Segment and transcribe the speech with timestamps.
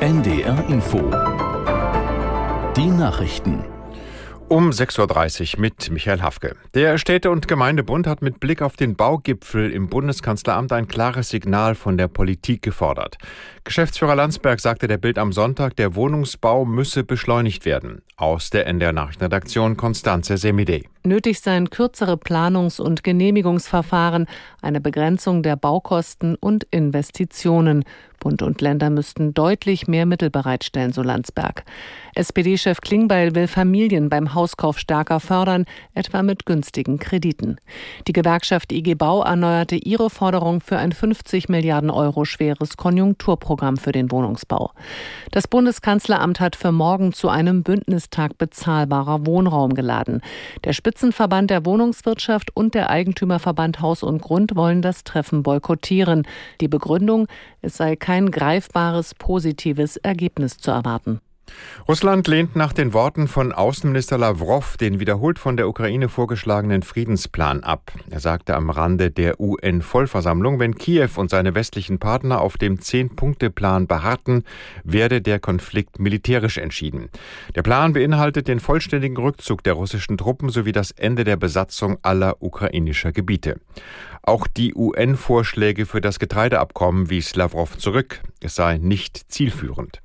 [0.00, 0.98] NDR Info.
[2.76, 3.64] Die Nachrichten.
[4.48, 6.54] Um 6.30 Uhr mit Michael Hafke.
[6.72, 11.74] Der Städte- und Gemeindebund hat mit Blick auf den Baugipfel im Bundeskanzleramt ein klares Signal
[11.74, 13.18] von der Politik gefordert.
[13.64, 18.02] Geschäftsführer Landsberg sagte der Bild am Sonntag, der Wohnungsbau müsse beschleunigt werden.
[18.16, 20.88] Aus der NDR Nachrichtenredaktion Konstanze Semidey.
[21.02, 24.26] Nötig seien kürzere Planungs- und Genehmigungsverfahren,
[24.66, 27.84] eine Begrenzung der Baukosten und Investitionen.
[28.18, 31.64] Bund und Länder müssten deutlich mehr Mittel bereitstellen, so Landsberg.
[32.16, 37.58] SPD-Chef Klingbeil will Familien beim Hauskauf stärker fördern, etwa mit günstigen Krediten.
[38.08, 43.92] Die Gewerkschaft IG Bau erneuerte ihre Forderung für ein 50 Milliarden Euro schweres Konjunkturprogramm für
[43.92, 44.72] den Wohnungsbau.
[45.30, 50.22] Das Bundeskanzleramt hat für morgen zu einem Bündnistag bezahlbarer Wohnraum geladen.
[50.64, 56.26] Der Spitzenverband der Wohnungswirtschaft und der Eigentümerverband Haus und Grund wollen das Treffen boykottieren.
[56.60, 57.28] Die Begründung,
[57.62, 61.20] es sei kein greifbares positives Ergebnis zu erwarten.
[61.88, 67.62] Russland lehnt nach den Worten von Außenminister Lavrov den wiederholt von der Ukraine vorgeschlagenen Friedensplan
[67.62, 67.92] ab.
[68.10, 73.86] Er sagte am Rande der UN-Vollversammlung, wenn Kiew und seine westlichen Partner auf dem Zehn-Punkte-Plan
[73.86, 74.42] beharrten,
[74.82, 77.08] werde der Konflikt militärisch entschieden.
[77.54, 82.42] Der Plan beinhaltet den vollständigen Rückzug der russischen Truppen sowie das Ende der Besatzung aller
[82.42, 83.60] ukrainischer Gebiete.
[84.22, 88.22] Auch die UN-Vorschläge für das Getreideabkommen wies Lavrov zurück.
[88.40, 90.00] Es sei nicht zielführend.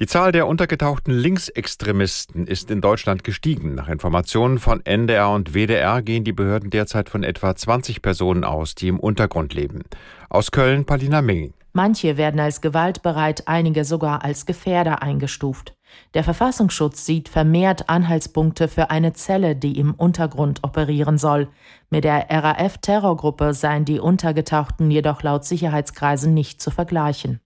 [0.00, 3.74] Die Zahl der untergetauchten Linksextremisten ist in Deutschland gestiegen.
[3.74, 8.74] Nach Informationen von NDR und WDR gehen die Behörden derzeit von etwa 20 Personen aus,
[8.74, 9.82] die im Untergrund leben.
[10.30, 11.52] Aus Köln Palina Ming.
[11.74, 15.74] Manche werden als gewaltbereit, einige sogar als Gefährder eingestuft.
[16.14, 21.48] Der Verfassungsschutz sieht vermehrt Anhaltspunkte für eine Zelle, die im Untergrund operieren soll.
[21.90, 27.40] Mit der RAF-Terrorgruppe seien die Untergetauchten jedoch laut Sicherheitskreisen nicht zu vergleichen.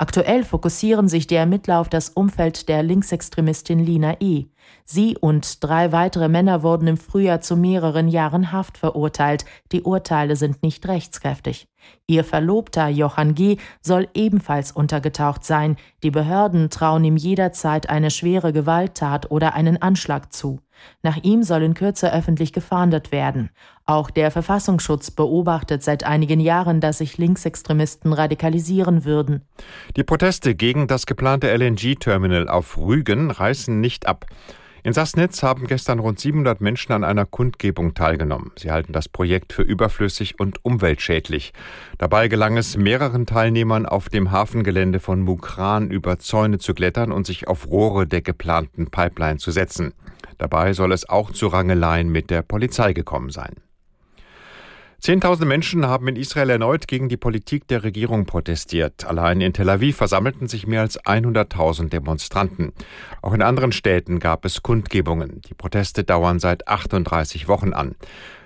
[0.00, 4.46] Aktuell fokussieren sich die Ermittler auf das Umfeld der Linksextremistin Lina E.
[4.86, 9.44] Sie und drei weitere Männer wurden im Frühjahr zu mehreren Jahren Haft verurteilt.
[9.72, 11.68] Die Urteile sind nicht rechtskräftig.
[12.06, 13.58] Ihr Verlobter Johann G.
[13.82, 15.76] soll ebenfalls untergetaucht sein.
[16.02, 20.60] Die Behörden trauen ihm jederzeit eine schwere Gewalttat oder einen Anschlag zu.
[21.02, 23.50] Nach ihm soll in Kürze öffentlich gefahndet werden.
[23.84, 29.42] Auch der Verfassungsschutz beobachtet seit einigen Jahren, dass sich Linksextremisten radikalisieren würden.
[29.96, 34.26] Die Proteste gegen das geplante LNG-Terminal auf Rügen reißen nicht ab.
[34.82, 38.52] In Sassnitz haben gestern rund 700 Menschen an einer Kundgebung teilgenommen.
[38.56, 41.52] Sie halten das Projekt für überflüssig und umweltschädlich.
[41.98, 47.26] Dabei gelang es mehreren Teilnehmern auf dem Hafengelände von Mukran über Zäune zu klettern und
[47.26, 49.92] sich auf Rohre der geplanten Pipeline zu setzen.
[50.38, 53.56] Dabei soll es auch zu Rangeleien mit der Polizei gekommen sein.
[55.00, 59.06] Zehntausende Menschen haben in Israel erneut gegen die Politik der Regierung protestiert.
[59.06, 62.74] Allein in Tel Aviv versammelten sich mehr als 100.000 Demonstranten.
[63.22, 65.40] Auch in anderen Städten gab es Kundgebungen.
[65.48, 67.94] Die Proteste dauern seit 38 Wochen an.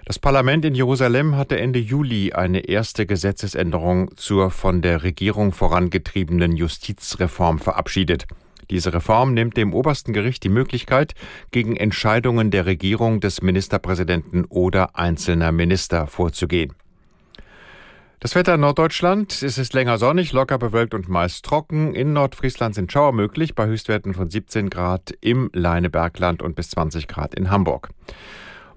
[0.04, 6.54] Das Parlament in Jerusalem hatte Ende Juli eine erste Gesetzesänderung zur von der Regierung vorangetriebenen
[6.54, 8.26] Justizreform verabschiedet.
[8.70, 11.14] Diese Reform nimmt dem obersten Gericht die Möglichkeit,
[11.50, 16.74] gegen Entscheidungen der Regierung des Ministerpräsidenten oder einzelner Minister vorzugehen.
[18.24, 21.94] Das Wetter in Norddeutschland es ist länger sonnig, locker bewölkt und meist trocken.
[21.94, 27.06] In Nordfriesland sind Schauer möglich bei Höchstwerten von 17 Grad im Leinebergland und bis 20
[27.06, 27.90] Grad in Hamburg.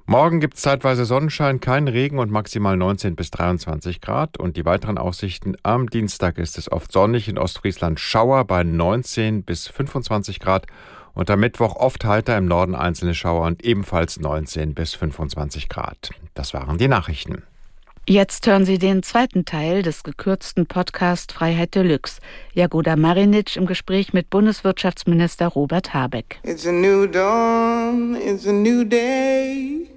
[0.10, 4.38] Morgen gibt es zeitweise Sonnenschein, kein Regen und maximal 19 bis 23 Grad.
[4.38, 9.44] Und die weiteren Aussichten am Dienstag ist es oft sonnig in Ostfriesland Schauer bei 19
[9.44, 10.66] bis 25 Grad.
[11.14, 16.12] Und am Mittwoch oft heiter im Norden einzelne Schauer und ebenfalls 19 bis 25 Grad.
[16.36, 17.44] Das waren die Nachrichten.
[18.08, 22.22] Jetzt hören Sie den zweiten Teil des gekürzten Podcast Freiheit Deluxe.
[22.54, 26.40] Jagoda Marinic im Gespräch mit Bundeswirtschaftsminister Robert Habeck.
[26.44, 29.97] It's a new dawn, it's a new day.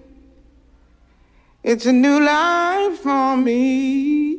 [1.62, 4.38] It's a new life for me.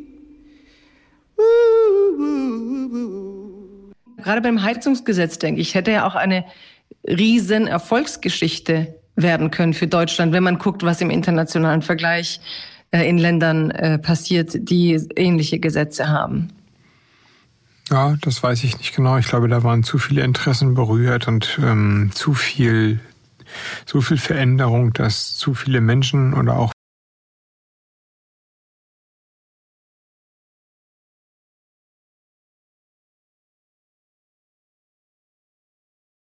[4.18, 6.46] Gerade beim Heizungsgesetz, denke ich, hätte ja auch eine
[7.08, 12.40] riesen Erfolgsgeschichte werden können für Deutschland, wenn man guckt, was im internationalen Vergleich
[12.92, 16.50] äh, in Ländern äh, passiert, die ähnliche Gesetze haben.
[17.90, 19.18] Ja, das weiß ich nicht genau.
[19.18, 23.00] Ich glaube, da waren zu viele Interessen berührt und ähm, zu viel
[23.86, 26.72] so viel Veränderung, dass zu viele Menschen oder auch